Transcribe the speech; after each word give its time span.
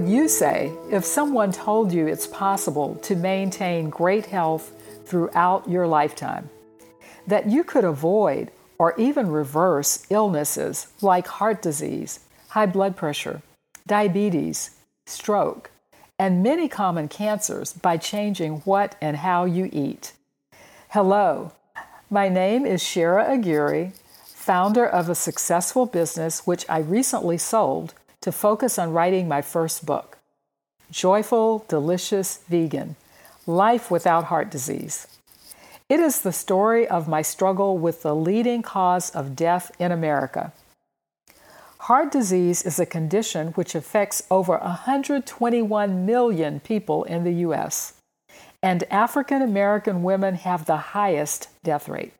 would 0.00 0.08
you 0.08 0.28
say 0.28 0.72
if 0.90 1.04
someone 1.04 1.52
told 1.52 1.92
you 1.92 2.06
it's 2.06 2.26
possible 2.26 2.94
to 3.02 3.14
maintain 3.14 3.90
great 3.90 4.24
health 4.24 4.72
throughout 5.04 5.68
your 5.68 5.86
lifetime? 5.86 6.48
That 7.26 7.50
you 7.50 7.62
could 7.64 7.84
avoid 7.84 8.50
or 8.78 8.94
even 8.96 9.30
reverse 9.30 10.06
illnesses 10.08 10.86
like 11.02 11.26
heart 11.26 11.60
disease, 11.60 12.20
high 12.48 12.64
blood 12.64 12.96
pressure, 12.96 13.42
diabetes, 13.86 14.70
stroke, 15.04 15.70
and 16.18 16.42
many 16.42 16.66
common 16.66 17.06
cancers 17.06 17.74
by 17.74 17.98
changing 17.98 18.60
what 18.60 18.96
and 19.02 19.18
how 19.18 19.44
you 19.44 19.68
eat. 19.70 20.14
Hello, 20.88 21.52
my 22.08 22.30
name 22.30 22.64
is 22.64 22.82
Shara 22.82 23.28
Aguirre, 23.28 23.92
founder 24.24 24.86
of 24.86 25.10
a 25.10 25.14
successful 25.14 25.84
business 25.84 26.46
which 26.46 26.64
I 26.70 26.78
recently 26.78 27.36
sold 27.36 27.92
to 28.20 28.32
focus 28.32 28.78
on 28.78 28.92
writing 28.92 29.28
my 29.28 29.42
first 29.42 29.86
book, 29.86 30.18
Joyful, 30.90 31.64
Delicious 31.68 32.38
Vegan 32.48 32.96
Life 33.46 33.90
Without 33.90 34.24
Heart 34.24 34.50
Disease. 34.50 35.06
It 35.88 36.00
is 36.00 36.20
the 36.20 36.32
story 36.32 36.86
of 36.86 37.08
my 37.08 37.22
struggle 37.22 37.78
with 37.78 38.02
the 38.02 38.14
leading 38.14 38.62
cause 38.62 39.10
of 39.10 39.34
death 39.34 39.72
in 39.78 39.90
America. 39.90 40.52
Heart 41.78 42.12
disease 42.12 42.62
is 42.62 42.78
a 42.78 42.84
condition 42.84 43.48
which 43.48 43.74
affects 43.74 44.22
over 44.30 44.58
121 44.58 46.04
million 46.06 46.60
people 46.60 47.04
in 47.04 47.24
the 47.24 47.32
U.S., 47.32 47.94
and 48.62 48.84
African 48.90 49.40
American 49.40 50.02
women 50.02 50.34
have 50.34 50.66
the 50.66 50.76
highest 50.76 51.48
death 51.64 51.88
rate. 51.88 52.12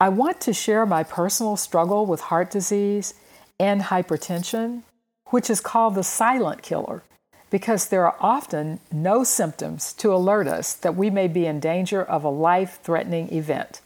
I 0.00 0.10
want 0.10 0.40
to 0.42 0.52
share 0.52 0.86
my 0.86 1.02
personal 1.02 1.56
struggle 1.56 2.06
with 2.06 2.20
heart 2.20 2.50
disease 2.50 3.14
and 3.58 3.82
hypertension, 3.82 4.82
which 5.26 5.50
is 5.50 5.60
called 5.60 5.94
the 5.94 6.04
silent 6.04 6.62
killer 6.62 7.02
because 7.50 7.88
there 7.88 8.04
are 8.04 8.16
often 8.20 8.80
no 8.92 9.24
symptoms 9.24 9.92
to 9.94 10.12
alert 10.12 10.46
us 10.46 10.74
that 10.74 10.96
we 10.96 11.10
may 11.10 11.28
be 11.28 11.46
in 11.46 11.60
danger 11.60 12.02
of 12.02 12.24
a 12.24 12.28
life 12.28 12.80
threatening 12.82 13.32
event. 13.32 13.80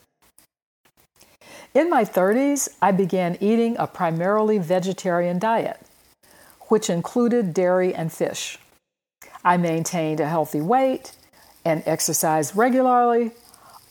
In 1.75 1.89
my 1.89 2.05
30s, 2.05 2.69
I 2.83 2.91
began 2.91 3.37
eating 3.41 3.77
a 3.79 3.87
primarily 3.87 4.59
vegetarian 4.59 5.39
diet, 5.39 5.81
which 6.69 6.91
included 6.91 7.55
dairy 7.55 7.95
and 7.95 8.13
fish. 8.13 8.59
I 9.45 9.57
maintained 9.57 10.21
a 10.21 10.29
healthy 10.29 10.61
weight 10.61 11.13
and 11.65 11.83
exercised 11.87 12.57
regularly, 12.57 13.33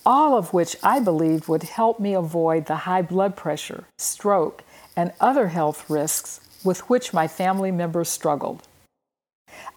all 0.05 0.37
of 0.37 0.53
which 0.53 0.75
I 0.83 0.99
believed 0.99 1.47
would 1.47 1.63
help 1.63 1.99
me 1.99 2.13
avoid 2.13 2.65
the 2.65 2.77
high 2.77 3.01
blood 3.01 3.35
pressure, 3.35 3.85
stroke, 3.97 4.63
and 4.99 5.13
other 5.21 5.47
health 5.47 5.89
risks 5.89 6.41
with 6.61 6.89
which 6.89 7.13
my 7.13 7.25
family 7.25 7.71
members 7.71 8.09
struggled. 8.09 8.67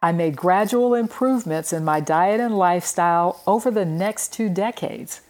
I 0.03 0.11
made 0.11 0.35
gradual 0.35 0.95
improvements 0.95 1.73
in 1.73 1.85
my 1.85 2.01
diet 2.01 2.41
and 2.41 2.59
lifestyle 2.59 3.41
over 3.47 3.71
the 3.71 3.85
next 3.85 4.33
two 4.33 4.49
decades, 4.49 5.21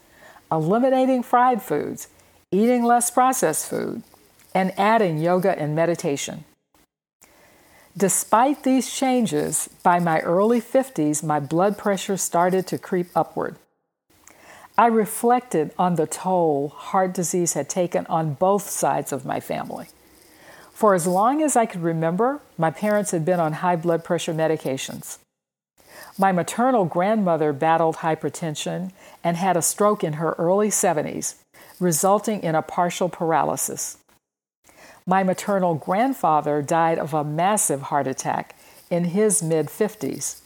eliminating 0.51 1.23
fried 1.23 1.61
foods, 1.61 2.09
eating 2.51 2.85
less 2.85 3.11
processed 3.11 3.69
food, 3.69 4.03
and 4.55 4.73
adding 4.79 5.19
yoga 5.19 5.59
and 5.59 5.75
meditation. 5.75 6.45
Despite 7.95 8.63
these 8.63 8.91
changes, 8.91 9.69
by 9.83 9.99
my 9.99 10.21
early 10.21 10.63
50s, 10.63 11.23
my 11.23 11.39
blood 11.39 11.77
pressure 11.77 12.17
started 12.17 12.67
to 12.69 12.79
creep 12.79 13.09
upward. 13.15 13.57
I 14.77 14.87
reflected 14.87 15.73
on 15.79 15.97
the 15.97 16.07
toll 16.07 16.71
heart 16.71 17.13
disease 17.13 17.53
had 17.53 17.69
taken 17.69 18.07
on 18.07 18.35
both 18.35 18.71
sides 18.71 19.13
of 19.13 19.27
my 19.27 19.39
family. 19.39 19.89
For 20.73 20.95
as 20.95 21.07
long 21.07 21.43
as 21.43 21.57
I 21.57 21.67
could 21.67 21.83
remember, 21.83 22.41
my 22.57 22.71
parents 22.71 23.11
had 23.11 23.25
been 23.25 23.39
on 23.39 23.55
high 23.55 23.77
blood 23.77 24.03
pressure 24.03 24.33
medications. 24.33 25.19
My 26.19 26.33
maternal 26.33 26.87
grandmother 26.87 27.53
battled 27.53 27.97
hypertension 27.97 28.93
and 29.23 29.37
had 29.37 29.57
a 29.57 29.63
stroke 29.63 30.03
in 30.03 30.15
her 30.15 30.35
early 30.39 30.69
70s, 30.69 31.37
resulting 31.79 32.43
in 32.43 32.55
a 32.55 32.63
partial 32.63 33.09
paralysis. 33.09 33.99
My 35.07 35.23
maternal 35.23 35.75
grandfather 35.75 36.63
died 36.63 36.99
of 36.99 37.13
a 37.13 37.25
massive 37.25 37.83
heart 37.83 38.07
attack 38.07 38.57
in 38.91 39.05
his 39.05 39.43
mid 39.43 39.67
50s. 39.67 40.41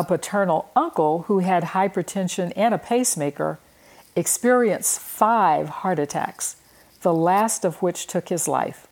A 0.00 0.02
paternal 0.02 0.70
uncle 0.74 1.24
who 1.28 1.40
had 1.40 1.62
hypertension 1.76 2.54
and 2.56 2.72
a 2.72 2.78
pacemaker 2.78 3.58
experienced 4.16 4.98
five 4.98 5.68
heart 5.68 5.98
attacks, 5.98 6.56
the 7.02 7.12
last 7.12 7.66
of 7.66 7.82
which 7.82 8.06
took 8.06 8.30
his 8.30 8.48
life. 8.48 8.88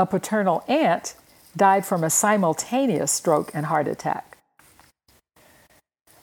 A 0.00 0.06
paternal 0.06 0.64
aunt 0.66 1.14
died 1.56 1.86
from 1.86 2.02
a 2.02 2.10
simultaneous 2.10 3.12
stroke 3.12 3.52
and 3.54 3.66
heart 3.66 3.86
attack. 3.86 4.36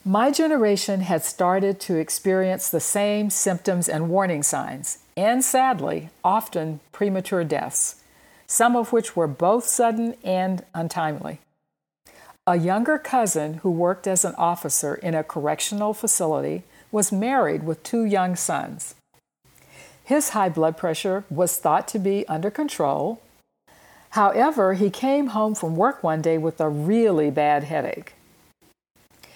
My 0.04 0.32
generation 0.32 1.00
had 1.00 1.24
started 1.24 1.80
to 1.80 1.96
experience 1.96 2.70
the 2.70 2.82
same 2.82 3.30
symptoms 3.30 3.88
and 3.88 4.10
warning 4.10 4.44
signs, 4.44 4.98
and 5.16 5.42
sadly, 5.42 6.10
often 6.26 6.82
premature 6.92 7.46
deaths, 7.46 8.04
some 8.48 8.76
of 8.76 8.92
which 8.92 9.16
were 9.16 9.28
both 9.28 9.66
sudden 9.66 10.16
and 10.26 10.66
untimely. 10.74 11.40
A 12.50 12.56
younger 12.56 12.98
cousin 12.98 13.56
who 13.56 13.70
worked 13.70 14.08
as 14.08 14.24
an 14.24 14.34
officer 14.36 14.96
in 14.96 15.14
a 15.14 15.22
correctional 15.22 15.94
facility 15.94 16.64
was 16.94 17.12
married 17.12 17.64
with 17.64 17.84
two 17.84 18.06
young 18.06 18.38
sons. 18.38 18.96
His 20.06 20.30
high 20.30 20.48
blood 20.48 20.78
pressure 20.78 21.26
was 21.30 21.58
thought 21.58 21.90
to 21.90 22.00
be 22.00 22.26
under 22.30 22.50
control. 22.50 23.22
However, 24.12 24.76
he 24.76 24.90
came 24.90 25.28
home 25.28 25.56
from 25.56 25.76
work 25.76 26.02
one 26.02 26.22
day 26.22 26.38
with 26.38 26.62
a 26.62 26.70
really 26.70 27.30
bad 27.30 27.66
headache. 27.66 28.14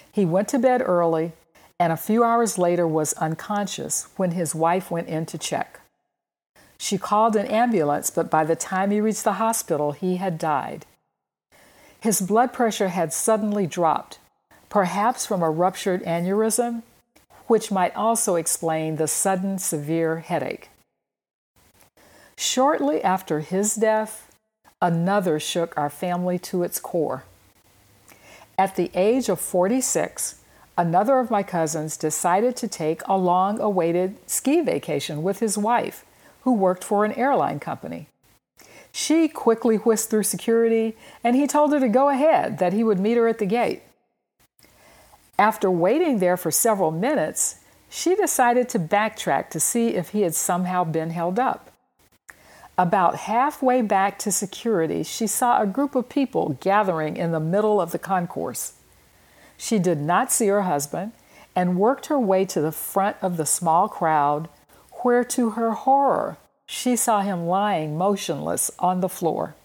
He 0.09 0.23
went 0.23 0.47
to 0.47 0.57
bed 0.57 0.81
early 0.81 1.33
and 1.77 1.91
a 1.91 1.97
few 1.97 2.23
hours 2.23 2.57
later 2.57 2.87
was 2.87 3.11
unconscious 3.13 4.07
when 4.15 4.31
his 4.31 4.55
wife 4.55 4.89
went 4.89 5.09
in 5.09 5.25
to 5.25 5.37
check. 5.37 5.81
She 6.77 6.97
called 6.97 7.35
an 7.35 7.47
ambulance, 7.47 8.09
but 8.09 8.31
by 8.31 8.45
the 8.45 8.55
time 8.55 8.89
he 8.89 9.01
reached 9.01 9.25
the 9.25 9.33
hospital, 9.33 9.91
he 9.91 10.15
had 10.15 10.37
died. 10.37 10.85
His 12.01 12.19
blood 12.19 12.51
pressure 12.51 12.87
had 12.87 13.13
suddenly 13.13 13.67
dropped, 13.67 14.17
perhaps 14.69 15.27
from 15.27 15.43
a 15.43 15.51
ruptured 15.51 16.03
aneurysm, 16.03 16.81
which 17.45 17.71
might 17.71 17.95
also 17.95 18.35
explain 18.35 18.95
the 18.95 19.07
sudden 19.07 19.59
severe 19.59 20.19
headache. 20.19 20.69
Shortly 22.35 23.03
after 23.03 23.41
his 23.41 23.75
death, 23.75 24.35
another 24.81 25.39
shook 25.39 25.77
our 25.77 25.91
family 25.91 26.39
to 26.39 26.63
its 26.63 26.79
core. 26.79 27.23
At 28.57 28.75
the 28.75 28.89
age 28.95 29.29
of 29.29 29.39
46, 29.39 30.41
another 30.75 31.19
of 31.19 31.29
my 31.29 31.43
cousins 31.43 31.97
decided 31.97 32.55
to 32.55 32.67
take 32.67 33.03
a 33.07 33.15
long 33.15 33.59
awaited 33.59 34.17
ski 34.27 34.61
vacation 34.61 35.21
with 35.21 35.39
his 35.39 35.55
wife, 35.55 36.03
who 36.41 36.53
worked 36.53 36.83
for 36.83 37.05
an 37.05 37.13
airline 37.13 37.59
company. 37.59 38.07
She 38.91 39.27
quickly 39.27 39.77
whisked 39.77 40.09
through 40.09 40.23
security, 40.23 40.95
and 41.23 41.35
he 41.35 41.47
told 41.47 41.71
her 41.71 41.79
to 41.79 41.87
go 41.87 42.09
ahead, 42.09 42.59
that 42.59 42.73
he 42.73 42.83
would 42.83 42.99
meet 42.99 43.17
her 43.17 43.27
at 43.27 43.37
the 43.37 43.45
gate. 43.45 43.83
After 45.39 45.71
waiting 45.71 46.19
there 46.19 46.37
for 46.37 46.51
several 46.51 46.91
minutes, 46.91 47.55
she 47.89 48.15
decided 48.15 48.69
to 48.69 48.79
backtrack 48.79 49.49
to 49.49 49.59
see 49.59 49.89
if 49.89 50.09
he 50.09 50.21
had 50.21 50.35
somehow 50.35 50.83
been 50.83 51.09
held 51.09 51.39
up. 51.39 51.71
About 52.77 53.15
halfway 53.15 53.81
back 53.81 54.17
to 54.19 54.31
security, 54.31 55.03
she 55.03 55.27
saw 55.27 55.61
a 55.61 55.67
group 55.67 55.93
of 55.95 56.09
people 56.09 56.57
gathering 56.61 57.17
in 57.17 57.31
the 57.31 57.39
middle 57.39 57.81
of 57.81 57.91
the 57.91 57.99
concourse. 57.99 58.73
She 59.57 59.77
did 59.77 59.99
not 59.99 60.31
see 60.31 60.47
her 60.47 60.63
husband 60.63 61.11
and 61.55 61.77
worked 61.77 62.07
her 62.07 62.19
way 62.19 62.45
to 62.45 62.61
the 62.61 62.71
front 62.71 63.17
of 63.21 63.37
the 63.37 63.45
small 63.45 63.87
crowd, 63.87 64.47
where 65.01 65.23
to 65.25 65.51
her 65.51 65.71
horror, 65.71 66.37
she 66.71 66.95
saw 66.95 67.19
him 67.19 67.47
lying 67.47 67.97
motionless 67.97 68.71
on 68.79 69.01
the 69.01 69.09
floor. 69.09 69.55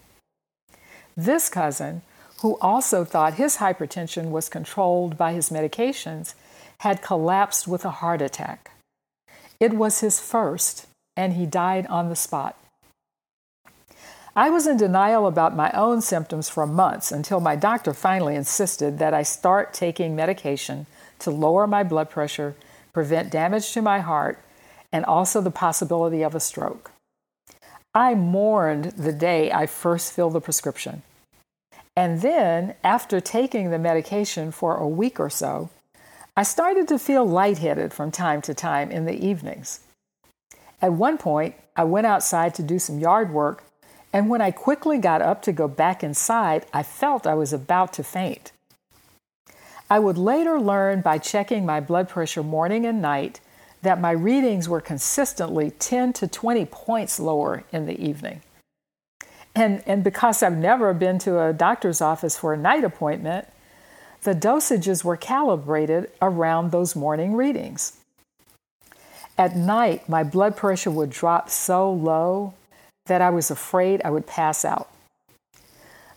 This 1.17 1.49
cousin, 1.49 2.03
who 2.43 2.59
also 2.61 3.05
thought 3.05 3.35
his 3.35 3.59
hypertension 3.59 4.31
was 4.31 4.49
controlled 4.49 5.17
by 5.17 5.33
his 5.33 5.49
medications, 5.49 6.35
had 6.79 7.03
collapsed 7.03 7.69
with 7.69 7.85
a 7.85 8.03
heart 8.03 8.21
attack. 8.21 8.73
It 9.61 9.73
was 9.73 10.01
his 10.01 10.19
first, 10.19 10.87
and 11.17 11.35
he 11.35 11.47
died 11.47 11.87
on 11.87 12.09
the 12.09 12.17
spot. 12.17 12.59
I 14.35 14.51
was 14.51 14.67
in 14.67 14.77
denial 14.77 15.29
about 15.29 15.55
my 15.55 15.71
own 15.71 16.01
symptoms 16.01 16.49
for 16.49 16.67
months 16.67 17.13
until 17.13 17.39
my 17.39 17.55
doctor 17.55 17.95
finally 17.95 18.35
insisted 18.35 18.99
that 18.99 19.15
I 19.15 19.23
start 19.23 19.73
taking 19.73 20.17
medication 20.17 20.87
to 21.21 21.31
lower 21.31 21.69
my 21.69 21.85
blood 21.85 22.11
pressure, 22.11 22.57
prevent 22.93 23.31
damage 23.31 23.73
to 23.75 23.81
my 23.81 24.01
heart, 24.01 24.41
and 24.93 25.05
also 25.05 25.41
the 25.41 25.53
possibility 25.53 26.23
of 26.23 26.35
a 26.35 26.41
stroke. 26.41 26.91
I 27.97 28.15
mourned 28.15 28.93
the 28.93 29.13
day 29.15 29.51
I 29.51 29.65
first 29.65 30.13
filled 30.13 30.35
the 30.35 30.41
prescription. 30.43 31.03
And 31.97 32.21
then, 32.21 32.75
after 32.85 33.23
taking 33.23 33.71
the 33.71 33.79
medication 33.79 34.53
for 34.53 34.77
a 34.77 34.87
week 34.87 35.19
or 35.19 35.31
so, 35.31 35.71
I 36.37 36.43
started 36.43 36.89
to 36.89 36.99
feel 36.99 37.25
lightheaded 37.25 37.95
from 37.95 38.11
time 38.11 38.43
to 38.43 38.53
time 38.53 38.91
in 38.91 39.07
the 39.07 39.27
evenings. 39.27 39.81
At 40.83 40.93
one 40.93 41.17
point, 41.17 41.55
I 41.75 41.85
went 41.85 42.07
outside 42.07 42.55
to 42.57 42.63
do 42.63 42.79
some 42.79 42.99
yard 42.99 43.33
work 43.33 43.65
and 44.13 44.29
when 44.29 44.43
I 44.43 44.51
quickly 44.51 44.99
got 44.99 45.23
up 45.23 45.41
to 45.43 45.53
go 45.53 45.67
back 45.67 46.05
inside, 46.05 46.67
I 46.75 46.83
felt 46.83 47.27
I 47.27 47.33
was 47.33 47.55
about 47.55 47.95
to 47.95 48.05
faint. 48.05 48.53
I 49.89 50.01
would 50.01 50.19
later 50.19 50.61
learn 50.61 51.01
by 51.01 51.17
checking 51.17 51.65
my 51.65 51.81
blood 51.81 52.11
pressure 52.11 52.43
morning 52.43 52.85
and 52.85 53.01
night 53.01 53.41
that 53.83 54.01
my 54.01 54.11
readings 54.11 54.69
were 54.69 54.81
consistently 54.81 55.71
10 55.71 56.13
to 56.15 56.29
20 56.29 56.65
points 56.67 57.21
lower 57.21 57.65
in 57.73 57.87
the 57.87 58.01
evening. 58.01 58.43
And, 59.55 59.83
and 59.87 60.05
because 60.05 60.43
I've 60.43 60.57
never 60.57 60.93
been 60.93 61.19
to 61.21 61.41
a 61.41 61.53
doctor's 61.53 62.01
office 62.01 62.37
for 62.37 62.53
a 62.53 62.59
night 62.59 62.85
appointment, 62.85 63.49
the 64.23 64.35
dosages 64.35 65.05
were 65.05 65.17
calibrated 65.17 66.11
around 66.21 66.73
those 66.73 66.97
morning 66.97 67.35
readings. 67.35 67.97
At 69.39 69.57
night, 69.57 70.09
my 70.09 70.25
blood 70.25 70.57
pressure 70.57 70.91
would 70.91 71.11
drop 71.11 71.49
so 71.49 71.91
low 71.91 72.55
that 73.07 73.21
I 73.21 73.31
was 73.31 73.51
afraid 73.51 74.03
I 74.05 74.11
would 74.11 74.27
pass 74.27 74.65
out. 74.65 74.91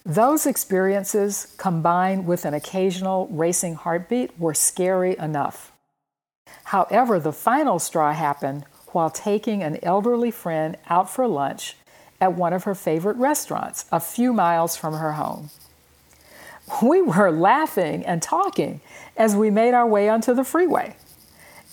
Those 0.06 0.46
experiences, 0.46 1.54
combined 1.58 2.26
with 2.26 2.46
an 2.46 2.54
occasional 2.54 3.28
racing 3.28 3.76
heartbeat, 3.76 4.40
were 4.40 4.54
scary 4.54 5.18
enough. 5.18 5.72
However, 6.70 7.20
the 7.20 7.34
final 7.34 7.80
straw 7.80 8.14
happened 8.14 8.64
while 8.92 9.10
taking 9.10 9.64
an 9.64 9.80
elderly 9.82 10.30
friend 10.30 10.78
out 10.88 11.10
for 11.10 11.28
lunch 11.28 11.76
at 12.22 12.36
one 12.36 12.54
of 12.54 12.66
her 12.66 12.76
favorite 12.76 13.18
restaurants 13.18 13.86
a 13.92 14.00
few 14.00 14.34
miles 14.34 14.76
from 14.76 14.94
her 14.94 15.14
home. 15.14 15.50
We 16.84 17.02
were 17.02 17.32
laughing 17.32 18.06
and 18.06 18.22
talking 18.22 18.82
as 19.18 19.36
we 19.36 19.50
made 19.50 19.74
our 19.74 19.88
way 19.88 20.10
onto 20.10 20.36
the 20.36 20.44
freeway. 20.44 20.96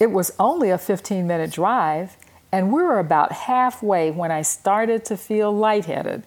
It 0.00 0.12
was 0.12 0.32
only 0.38 0.70
a 0.70 0.78
15 0.78 1.26
minute 1.26 1.52
drive, 1.52 2.16
and 2.50 2.72
we 2.72 2.82
were 2.82 2.98
about 2.98 3.32
halfway 3.32 4.10
when 4.10 4.30
I 4.30 4.40
started 4.40 5.04
to 5.04 5.18
feel 5.18 5.52
lightheaded. 5.52 6.22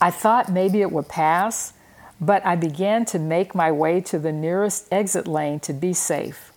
I 0.00 0.10
thought 0.10 0.50
maybe 0.50 0.80
it 0.80 0.90
would 0.90 1.06
pass, 1.06 1.72
but 2.20 2.44
I 2.44 2.56
began 2.56 3.04
to 3.04 3.20
make 3.20 3.54
my 3.54 3.70
way 3.70 4.00
to 4.00 4.18
the 4.18 4.32
nearest 4.32 4.88
exit 4.90 5.28
lane 5.28 5.60
to 5.60 5.72
be 5.72 5.92
safe. 5.92 6.49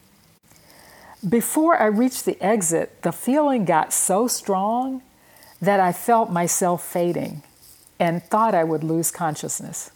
Before 1.27 1.77
I 1.77 1.85
reached 1.85 2.25
the 2.25 2.41
exit, 2.41 3.01
the 3.01 3.13
feeling 3.13 3.63
got 3.63 3.93
so 3.93 4.27
strong 4.27 5.01
that 5.61 5.79
I 5.79 5.93
felt 5.93 6.29
myself 6.29 6.83
fading 6.85 7.43
and 7.97 8.21
thought 8.21 8.53
I 8.53 8.65
would 8.65 8.83
lose 8.83 9.09
consciousness. 9.09 9.91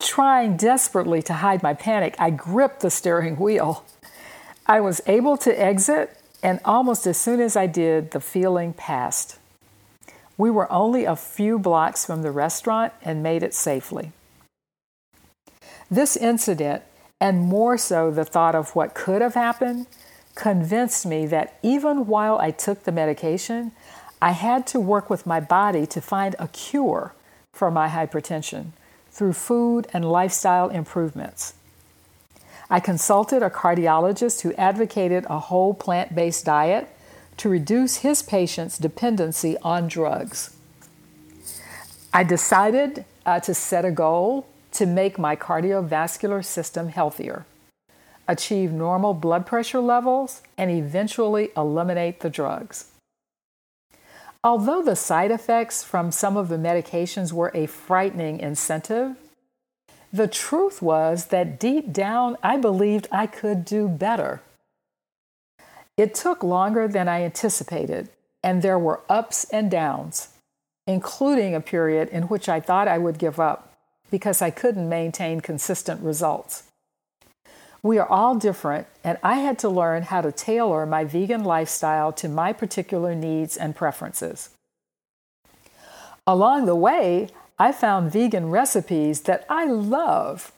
Trying 0.00 0.56
desperately 0.56 1.22
to 1.22 1.34
hide 1.34 1.62
my 1.62 1.74
panic, 1.74 2.16
I 2.18 2.30
gripped 2.30 2.80
the 2.80 2.90
steering 2.90 3.36
wheel. 3.36 3.84
I 4.66 4.80
was 4.80 5.00
able 5.06 5.36
to 5.38 5.60
exit, 5.60 6.18
and 6.42 6.58
almost 6.64 7.06
as 7.06 7.16
soon 7.16 7.40
as 7.40 7.54
I 7.54 7.66
did, 7.66 8.10
the 8.10 8.20
feeling 8.20 8.72
passed. 8.72 9.38
We 10.36 10.50
were 10.50 10.72
only 10.72 11.04
a 11.04 11.14
few 11.14 11.58
blocks 11.58 12.04
from 12.04 12.22
the 12.22 12.32
restaurant 12.32 12.92
and 13.04 13.22
made 13.22 13.44
it 13.44 13.54
safely. 13.54 14.10
This 15.88 16.16
incident, 16.16 16.82
and 17.20 17.40
more 17.40 17.76
so 17.76 18.10
the 18.10 18.24
thought 18.24 18.54
of 18.54 18.74
what 18.74 18.94
could 18.94 19.20
have 19.20 19.34
happened, 19.34 19.86
convinced 20.34 21.04
me 21.04 21.26
that 21.26 21.58
even 21.62 22.06
while 22.06 22.38
I 22.38 22.50
took 22.50 22.84
the 22.84 22.92
medication, 22.92 23.72
I 24.22 24.32
had 24.32 24.66
to 24.68 24.80
work 24.80 25.10
with 25.10 25.26
my 25.26 25.40
body 25.40 25.86
to 25.86 26.00
find 26.00 26.34
a 26.38 26.48
cure 26.48 27.14
for 27.52 27.70
my 27.70 27.88
hypertension 27.88 28.72
through 29.10 29.34
food 29.34 29.86
and 29.92 30.10
lifestyle 30.10 30.68
improvements. 30.68 31.54
I 32.70 32.80
consulted 32.80 33.42
a 33.42 33.50
cardiologist 33.50 34.42
who 34.42 34.54
advocated 34.54 35.26
a 35.28 35.40
whole 35.40 35.74
plant 35.74 36.14
based 36.14 36.44
diet 36.44 36.88
to 37.38 37.48
reduce 37.48 37.96
his 37.96 38.22
patients' 38.22 38.78
dependency 38.78 39.56
on 39.62 39.88
drugs. 39.88 40.56
I 42.14 42.22
decided 42.22 43.04
uh, 43.26 43.40
to 43.40 43.54
set 43.54 43.84
a 43.84 43.90
goal 43.90 44.46
to 44.72 44.86
make 44.86 45.18
my 45.18 45.36
cardiovascular 45.36 46.44
system 46.44 46.88
healthier, 46.88 47.46
achieve 48.28 48.72
normal 48.72 49.14
blood 49.14 49.46
pressure 49.46 49.80
levels, 49.80 50.42
and 50.56 50.70
eventually 50.70 51.50
eliminate 51.56 52.20
the 52.20 52.30
drugs. 52.30 52.86
Although 54.42 54.82
the 54.82 54.96
side 54.96 55.30
effects 55.30 55.84
from 55.84 56.10
some 56.10 56.36
of 56.36 56.48
the 56.48 56.56
medications 56.56 57.32
were 57.32 57.50
a 57.54 57.66
frightening 57.66 58.40
incentive, 58.40 59.16
the 60.12 60.28
truth 60.28 60.80
was 60.80 61.26
that 61.26 61.60
deep 61.60 61.92
down 61.92 62.36
I 62.42 62.56
believed 62.56 63.06
I 63.12 63.26
could 63.26 63.64
do 63.64 63.86
better. 63.86 64.40
It 65.96 66.14
took 66.14 66.42
longer 66.42 66.88
than 66.88 67.06
I 67.06 67.22
anticipated, 67.22 68.08
and 68.42 68.62
there 68.62 68.78
were 68.78 69.02
ups 69.08 69.44
and 69.52 69.70
downs, 69.70 70.28
including 70.86 71.54
a 71.54 71.60
period 71.60 72.08
in 72.08 72.24
which 72.24 72.48
I 72.48 72.60
thought 72.60 72.88
I 72.88 72.96
would 72.96 73.18
give 73.18 73.38
up 73.38 73.69
because 74.10 74.42
I 74.42 74.50
couldn't 74.50 74.88
maintain 74.88 75.40
consistent 75.40 76.02
results. 76.02 76.64
We 77.82 77.98
are 77.98 78.08
all 78.08 78.34
different, 78.34 78.86
and 79.02 79.16
I 79.22 79.36
had 79.36 79.58
to 79.60 79.68
learn 79.68 80.02
how 80.02 80.20
to 80.20 80.32
tailor 80.32 80.84
my 80.84 81.04
vegan 81.04 81.44
lifestyle 81.44 82.12
to 82.14 82.28
my 82.28 82.52
particular 82.52 83.14
needs 83.14 83.56
and 83.56 83.74
preferences. 83.74 84.50
Along 86.26 86.66
the 86.66 86.74
way, 86.74 87.28
I 87.58 87.72
found 87.72 88.12
vegan 88.12 88.50
recipes 88.50 89.22
that 89.22 89.46
I 89.48 89.64
love, 89.64 90.52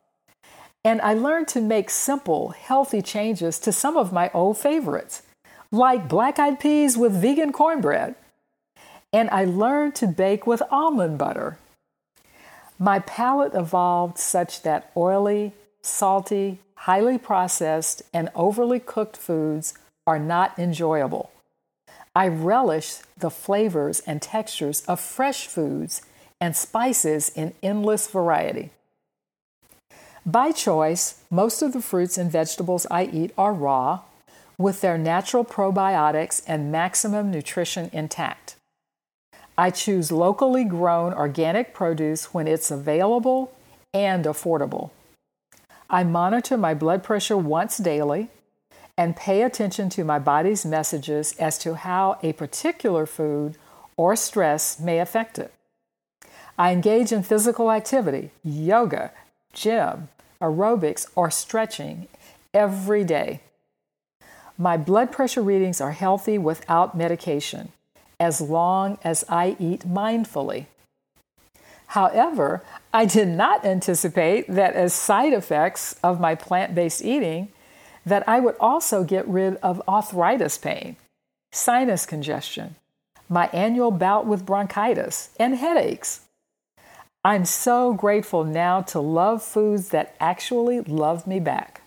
and 0.84 1.00
I 1.00 1.14
learned 1.14 1.48
to 1.48 1.60
make 1.60 1.90
simple, 1.90 2.50
healthy 2.50 3.02
changes 3.02 3.60
to 3.60 3.72
some 3.72 3.96
of 3.96 4.12
my 4.12 4.30
old 4.34 4.58
favorites, 4.58 5.22
like 5.70 6.08
black 6.08 6.38
eyed 6.40 6.58
peas 6.58 6.96
with 6.96 7.12
vegan 7.12 7.52
cornbread. 7.52 8.16
And 9.12 9.30
I 9.30 9.44
learned 9.44 9.94
to 9.96 10.06
bake 10.06 10.46
with 10.46 10.62
almond 10.70 11.18
butter. 11.18 11.58
My 12.82 12.98
palate 12.98 13.54
evolved 13.54 14.18
such 14.18 14.62
that 14.62 14.90
oily, 14.96 15.52
salty, 15.82 16.58
highly 16.74 17.16
processed, 17.16 18.02
and 18.12 18.28
overly 18.34 18.80
cooked 18.80 19.16
foods 19.16 19.74
are 20.04 20.18
not 20.18 20.58
enjoyable. 20.58 21.30
I 22.16 22.26
relish 22.26 22.96
the 23.16 23.30
flavors 23.30 24.00
and 24.00 24.20
textures 24.20 24.82
of 24.88 24.98
fresh 24.98 25.46
foods 25.46 26.02
and 26.40 26.56
spices 26.56 27.28
in 27.36 27.54
endless 27.62 28.08
variety. 28.08 28.70
By 30.26 30.50
choice, 30.50 31.22
most 31.30 31.62
of 31.62 31.72
the 31.72 31.82
fruits 31.82 32.18
and 32.18 32.32
vegetables 32.32 32.84
I 32.90 33.04
eat 33.04 33.32
are 33.38 33.54
raw, 33.54 34.00
with 34.58 34.80
their 34.80 34.98
natural 34.98 35.44
probiotics 35.44 36.42
and 36.48 36.72
maximum 36.72 37.30
nutrition 37.30 37.90
intact. 37.92 38.56
I 39.56 39.70
choose 39.70 40.10
locally 40.10 40.64
grown 40.64 41.12
organic 41.12 41.74
produce 41.74 42.32
when 42.32 42.48
it's 42.48 42.70
available 42.70 43.52
and 43.92 44.24
affordable. 44.24 44.90
I 45.90 46.04
monitor 46.04 46.56
my 46.56 46.72
blood 46.72 47.02
pressure 47.02 47.36
once 47.36 47.76
daily 47.76 48.28
and 48.96 49.14
pay 49.14 49.42
attention 49.42 49.90
to 49.90 50.04
my 50.04 50.18
body's 50.18 50.64
messages 50.64 51.34
as 51.38 51.58
to 51.58 51.74
how 51.74 52.18
a 52.22 52.32
particular 52.32 53.04
food 53.04 53.58
or 53.96 54.16
stress 54.16 54.80
may 54.80 54.98
affect 54.98 55.38
it. 55.38 55.52
I 56.58 56.72
engage 56.72 57.12
in 57.12 57.22
physical 57.22 57.70
activity, 57.70 58.30
yoga, 58.42 59.12
gym, 59.52 60.08
aerobics, 60.40 61.06
or 61.14 61.30
stretching 61.30 62.08
every 62.54 63.04
day. 63.04 63.40
My 64.56 64.76
blood 64.76 65.12
pressure 65.12 65.42
readings 65.42 65.80
are 65.80 65.92
healthy 65.92 66.38
without 66.38 66.96
medication 66.96 67.72
as 68.22 68.40
long 68.40 68.98
as 69.02 69.24
I 69.28 69.56
eat 69.58 69.80
mindfully. 69.80 70.66
However, 71.88 72.62
I 72.92 73.04
did 73.04 73.26
not 73.26 73.64
anticipate 73.64 74.46
that 74.46 74.74
as 74.74 74.94
side 74.94 75.32
effects 75.32 75.96
of 76.04 76.20
my 76.20 76.36
plant-based 76.36 77.04
eating 77.04 77.48
that 78.06 78.26
I 78.28 78.38
would 78.38 78.54
also 78.60 79.02
get 79.02 79.26
rid 79.26 79.56
of 79.56 79.82
arthritis 79.88 80.56
pain, 80.56 80.96
sinus 81.50 82.06
congestion, 82.06 82.76
my 83.28 83.48
annual 83.52 83.90
bout 83.90 84.24
with 84.24 84.46
bronchitis, 84.46 85.30
and 85.38 85.56
headaches. 85.56 86.20
I'm 87.24 87.44
so 87.44 87.92
grateful 87.92 88.44
now 88.44 88.82
to 88.82 89.00
love 89.00 89.42
foods 89.42 89.88
that 89.88 90.14
actually 90.20 90.80
love 90.80 91.26
me 91.26 91.40
back. 91.40 91.81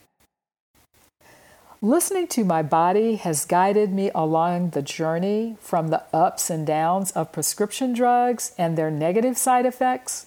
Listening 1.86 2.26
to 2.30 2.44
my 2.44 2.64
body 2.64 3.18
has 3.18 3.46
guided 3.46 3.94
me 3.94 4.10
along 4.16 4.72
the 4.72 4.82
journey 4.82 5.56
from 5.60 5.90
the 5.90 6.02
ups 6.12 6.50
and 6.50 6.66
downs 6.66 7.12
of 7.12 7.32
prescription 7.32 7.94
drugs 7.94 8.56
and 8.58 8.76
their 8.76 8.90
negative 8.90 9.38
side 9.38 9.68
effects 9.68 10.26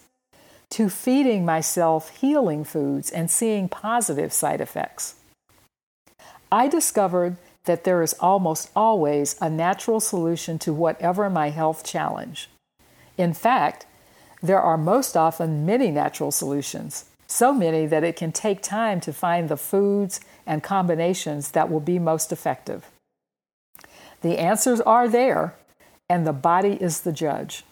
to 0.71 0.89
feeding 0.89 1.45
myself 1.45 2.11
healing 2.11 2.63
foods 2.63 3.11
and 3.11 3.29
seeing 3.29 3.69
positive 3.69 4.33
side 4.33 4.61
effects. 4.61 5.17
I 6.53 6.69
discovered 6.69 7.39
that 7.65 7.83
there 7.83 8.03
is 8.03 8.15
almost 8.21 8.71
always 8.77 9.35
a 9.41 9.51
natural 9.51 9.99
solution 9.99 10.61
to 10.61 10.73
whatever 10.73 11.29
my 11.29 11.51
health 11.51 11.83
challenge. 11.85 12.49
In 13.17 13.35
fact, 13.35 13.85
there 14.41 14.63
are 14.63 14.79
most 14.79 15.17
often 15.17 15.67
many 15.67 15.91
natural 15.91 16.31
solutions, 16.31 17.07
so 17.27 17.53
many 17.53 17.85
that 17.85 18.05
it 18.05 18.15
can 18.15 18.31
take 18.31 18.63
time 18.63 19.01
to 19.01 19.13
find 19.13 19.49
the 19.49 19.57
foods 19.57 20.21
and 20.49 20.63
combinations 20.63 21.53
that 21.53 21.71
will 21.71 21.81
be 21.81 22.01
most 22.01 22.33
effective. 22.33 22.91
The 24.23 24.39
answers 24.39 24.81
are 24.81 25.07
there, 25.07 25.55
and 26.09 26.27
the 26.27 26.33
body 26.33 26.73
is 26.81 27.03
the 27.03 27.13
judge. 27.13 27.65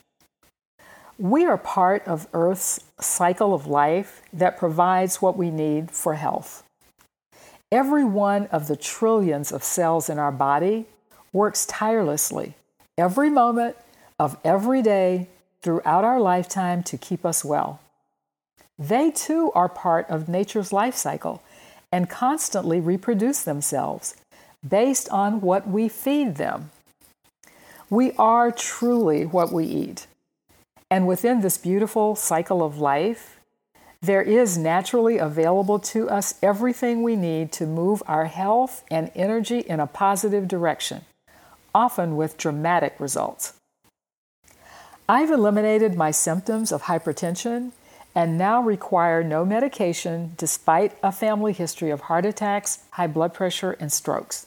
We 1.18 1.46
are 1.46 1.56
part 1.56 2.06
of 2.06 2.28
Earth's 2.32 2.78
cycle 3.00 3.54
of 3.54 3.66
life 3.66 4.22
that 4.32 4.58
provides 4.58 5.22
what 5.22 5.36
we 5.36 5.50
need 5.50 5.90
for 5.90 6.14
health. 6.14 6.62
Every 7.72 8.04
one 8.04 8.46
of 8.48 8.68
the 8.68 8.76
trillions 8.76 9.50
of 9.50 9.64
cells 9.64 10.08
in 10.08 10.18
our 10.18 10.30
body 10.30 10.86
works 11.32 11.66
tirelessly 11.66 12.54
every 12.98 13.28
moment 13.28 13.76
of 14.18 14.36
every 14.44 14.82
day 14.82 15.28
throughout 15.62 16.04
our 16.04 16.20
lifetime 16.20 16.82
to 16.84 16.96
keep 16.96 17.26
us 17.26 17.44
well. 17.44 17.80
They 18.78 19.10
too 19.10 19.50
are 19.54 19.68
part 19.68 20.08
of 20.08 20.28
nature's 20.28 20.72
life 20.72 20.94
cycle 20.94 21.42
and 21.92 22.10
constantly 22.10 22.80
reproduce 22.80 23.42
themselves 23.42 24.16
based 24.66 25.08
on 25.10 25.40
what 25.40 25.68
we 25.68 25.88
feed 25.88 26.36
them. 26.36 26.70
We 27.88 28.12
are 28.12 28.50
truly 28.50 29.24
what 29.24 29.52
we 29.52 29.64
eat. 29.64 30.06
And 30.90 31.06
within 31.06 31.40
this 31.40 31.58
beautiful 31.58 32.16
cycle 32.16 32.62
of 32.62 32.78
life, 32.78 33.38
there 34.02 34.22
is 34.22 34.58
naturally 34.58 35.18
available 35.18 35.78
to 35.78 36.08
us 36.08 36.34
everything 36.42 37.02
we 37.02 37.16
need 37.16 37.50
to 37.52 37.66
move 37.66 38.02
our 38.06 38.26
health 38.26 38.84
and 38.90 39.10
energy 39.14 39.60
in 39.60 39.80
a 39.80 39.86
positive 39.86 40.46
direction, 40.46 41.04
often 41.74 42.16
with 42.16 42.36
dramatic 42.36 42.94
results. 42.98 43.54
I've 45.08 45.30
eliminated 45.30 45.94
my 45.94 46.10
symptoms 46.10 46.72
of 46.72 46.82
hypertension 46.82 47.72
and 48.16 48.38
now 48.38 48.62
require 48.62 49.22
no 49.22 49.44
medication 49.44 50.32
despite 50.38 50.96
a 51.02 51.12
family 51.12 51.52
history 51.52 51.90
of 51.90 52.00
heart 52.00 52.24
attacks, 52.24 52.78
high 52.92 53.06
blood 53.06 53.34
pressure, 53.34 53.72
and 53.72 53.92
strokes. 53.92 54.46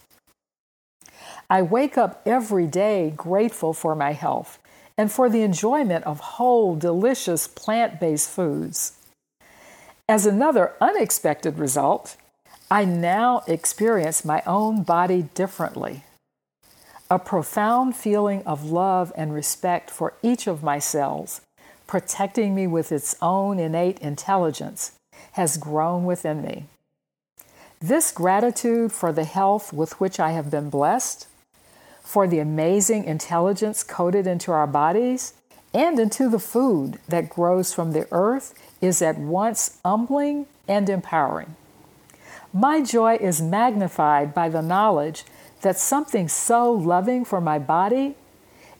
I 1.51 1.61
wake 1.61 1.95
up 1.95 2.23
every 2.25 2.65
day 2.65 3.13
grateful 3.15 3.73
for 3.73 3.93
my 3.93 4.13
health 4.13 4.57
and 4.97 5.11
for 5.11 5.29
the 5.29 5.43
enjoyment 5.43 6.03
of 6.05 6.19
whole, 6.19 6.75
delicious 6.75 7.47
plant 7.47 7.99
based 7.99 8.29
foods. 8.29 8.93
As 10.09 10.25
another 10.25 10.73
unexpected 10.81 11.59
result, 11.59 12.17
I 12.71 12.85
now 12.85 13.43
experience 13.47 14.25
my 14.25 14.41
own 14.47 14.81
body 14.81 15.29
differently. 15.35 16.03
A 17.11 17.19
profound 17.19 17.95
feeling 17.95 18.41
of 18.43 18.65
love 18.65 19.11
and 19.15 19.31
respect 19.31 19.91
for 19.91 20.15
each 20.23 20.47
of 20.47 20.63
my 20.63 20.79
cells, 20.79 21.41
protecting 21.89 22.53
me 22.53 22.67
with 22.67 22.91
its 22.91 23.15
own 23.19 23.58
innate 23.58 23.98
intelligence, 23.98 24.91
has 25.31 25.58
grown 25.58 26.05
within 26.05 26.39
me. 26.39 26.65
This 27.81 28.12
gratitude 28.12 28.91
for 28.91 29.12
the 29.12 29.24
health 29.24 29.74
with 29.74 30.00
which 30.00 30.19
I 30.19 30.34
have 30.34 30.51
been 30.51 30.69
blessed, 30.69 31.25
for 32.03 32.27
the 32.27 32.38
amazing 32.38 33.05
intelligence 33.05 33.81
coded 33.81 34.27
into 34.27 34.51
our 34.51 34.67
bodies, 34.67 35.34
and 35.74 35.98
into 35.98 36.29
the 36.29 36.38
food 36.38 37.00
that 37.08 37.27
grows 37.27 37.74
from 37.74 37.93
the 37.93 38.08
earth 38.12 38.53
is 38.79 39.01
at 39.01 39.17
once 39.17 39.79
humbling 39.84 40.46
and 40.67 40.91
empowering. 40.91 41.55
My 42.53 42.84
joy 42.84 43.15
is 43.15 43.41
magnified 43.41 44.36
by 44.36 44.48
the 44.48 44.62
knowledge 44.62 45.24
that 45.62 45.79
something 45.79 46.27
so 46.27 46.72
loving 46.72 47.25
for 47.25 47.41
my 47.41 47.58
body 47.58 48.13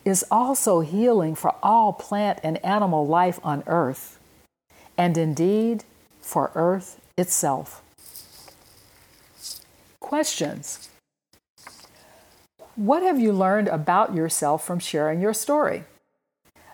is 0.06 0.26
also 0.32 0.80
healing 0.80 1.36
for 1.36 1.56
all 1.62 1.94
plant 1.94 2.40
and 2.44 2.64
animal 2.64 3.06
life 3.06 3.40
on 3.44 3.64
earth, 3.68 4.20
and 4.98 5.18
indeed 5.18 5.84
for 6.22 6.52
earth 6.56 7.00
itself. 7.18 7.82
Questions 10.00 10.90
What 12.76 13.04
have 13.04 13.20
you 13.20 13.34
learned 13.34 13.68
about 13.68 14.16
yourself 14.16 14.66
from 14.66 14.80
sharing 14.80 15.22
your 15.22 15.34
story? 15.34 15.84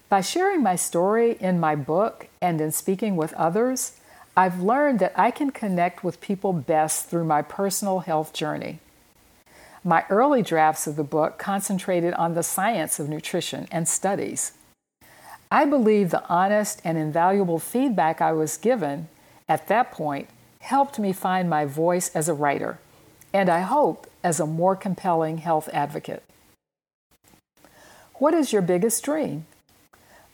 By 0.08 0.22
sharing 0.22 0.62
my 0.62 0.75
story 0.75 1.36
in 1.39 1.60
my 1.60 1.75
book 1.75 2.27
and 2.41 2.62
in 2.62 2.72
speaking 2.72 3.15
with 3.15 3.34
others, 3.34 3.94
I've 4.38 4.62
learned 4.62 5.00
that 5.00 5.13
I 5.15 5.32
can 5.32 5.50
connect 5.50 6.03
with 6.03 6.22
people 6.22 6.53
best 6.53 7.10
through 7.10 7.25
my 7.25 7.41
personal 7.41 8.00
health 8.00 8.34
journey. 8.34 8.79
My 9.88 10.04
early 10.10 10.42
drafts 10.42 10.88
of 10.88 10.96
the 10.96 11.04
book 11.04 11.38
concentrated 11.38 12.15
on 12.15 12.34
the 12.34 12.42
science 12.42 13.00
of 13.00 13.08
nutrition 13.08 13.68
and 13.72 13.88
studies. 13.88 14.54
I 15.51 15.65
believe 15.65 16.10
the 16.10 16.27
honest 16.27 16.82
and 16.84 16.98
invaluable 16.98 17.60
feedback 17.60 18.20
I 18.20 18.32
was 18.32 18.58
given 18.58 19.10
at 19.48 19.68
that 19.68 19.92
point 19.92 20.27
helped 20.62 20.98
me 20.98 21.13
find 21.13 21.48
my 21.48 21.65
voice 21.65 22.10
as 22.15 22.27
a 22.27 22.34
writer, 22.34 22.80
and 23.32 23.48
I 23.48 23.60
hope 23.60 24.10
as 24.24 24.39
a 24.39 24.48
more 24.48 24.75
compelling 24.75 25.38
health 25.38 25.70
advocate. 25.72 26.24
What 28.15 28.34
is 28.34 28.51
your 28.51 28.63
biggest 28.63 29.04
dream? 29.04 29.46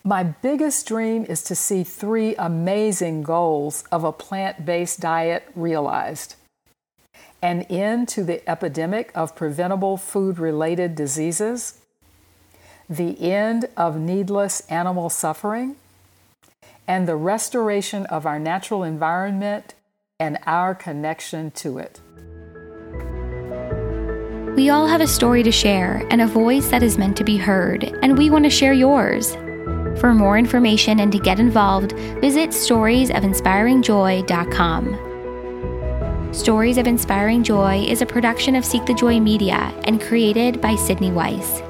My 0.02 0.22
biggest 0.22 0.86
dream 0.86 1.26
is 1.28 1.42
to 1.42 1.54
see 1.54 1.84
three 1.84 2.34
amazing 2.36 3.22
goals 3.22 3.84
of 3.92 4.02
a 4.02 4.12
plant 4.12 4.64
based 4.64 5.00
diet 5.00 5.44
realized 5.54 6.36
an 7.42 7.62
end 7.62 8.08
to 8.08 8.22
the 8.22 8.48
epidemic 8.48 9.10
of 9.14 9.34
preventable 9.34 9.96
food 9.96 10.38
related 10.38 10.94
diseases, 10.94 11.80
the 12.88 13.20
end 13.20 13.68
of 13.76 13.98
needless 13.98 14.60
animal 14.70 15.10
suffering, 15.10 15.74
and 16.86 17.08
the 17.08 17.16
restoration 17.16 18.06
of 18.06 18.24
our 18.26 18.38
natural 18.38 18.84
environment 18.84 19.74
and 20.20 20.38
our 20.46 20.72
connection 20.74 21.50
to 21.50 21.78
it. 21.78 22.00
We 24.56 24.70
all 24.70 24.86
have 24.86 25.00
a 25.00 25.06
story 25.06 25.42
to 25.42 25.50
share 25.50 26.06
and 26.10 26.20
a 26.20 26.26
voice 26.26 26.68
that 26.68 26.82
is 26.82 26.98
meant 26.98 27.16
to 27.16 27.24
be 27.24 27.38
heard, 27.38 27.84
and 28.02 28.18
we 28.18 28.28
want 28.30 28.44
to 28.44 28.50
share 28.50 28.74
yours. 28.74 29.34
For 29.98 30.14
more 30.14 30.38
information 30.38 31.00
and 31.00 31.10
to 31.10 31.18
get 31.18 31.40
involved, 31.40 31.92
visit 32.20 32.50
storiesofinspiringjoy.com. 32.50 35.11
Stories 36.32 36.78
of 36.78 36.86
Inspiring 36.86 37.42
Joy 37.42 37.84
is 37.86 38.00
a 38.00 38.06
production 38.06 38.56
of 38.56 38.64
Seek 38.64 38.86
the 38.86 38.94
Joy 38.94 39.20
Media 39.20 39.70
and 39.84 40.00
created 40.00 40.62
by 40.62 40.74
Sydney 40.76 41.12
Weiss. 41.12 41.60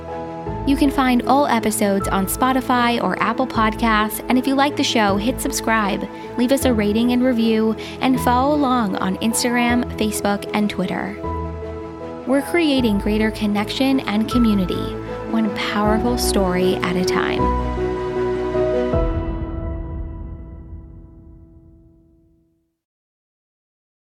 You 0.68 0.76
can 0.76 0.88
find 0.88 1.20
all 1.22 1.48
episodes 1.48 2.06
on 2.06 2.26
Spotify 2.26 3.02
or 3.02 3.20
Apple 3.20 3.48
Podcasts, 3.48 4.24
and 4.28 4.38
if 4.38 4.46
you 4.46 4.54
like 4.54 4.76
the 4.76 4.84
show, 4.84 5.16
hit 5.16 5.40
subscribe, 5.40 6.08
leave 6.38 6.52
us 6.52 6.64
a 6.64 6.72
rating 6.72 7.10
and 7.10 7.24
review, 7.24 7.72
and 8.00 8.20
follow 8.20 8.54
along 8.54 8.94
on 8.98 9.16
Instagram, 9.16 9.82
Facebook, 9.98 10.48
and 10.54 10.70
Twitter. 10.70 11.16
We're 12.28 12.48
creating 12.48 13.00
greater 13.00 13.32
connection 13.32 13.98
and 14.00 14.30
community, 14.30 14.94
one 15.32 15.52
powerful 15.56 16.16
story 16.18 16.76
at 16.76 16.94
a 16.94 17.04
time. 17.04 17.71